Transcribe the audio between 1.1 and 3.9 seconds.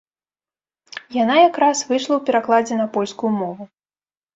Яна якраз выйшла ў перакладзе на польскую мову.